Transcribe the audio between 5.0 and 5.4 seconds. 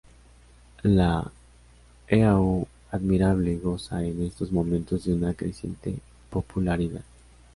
de una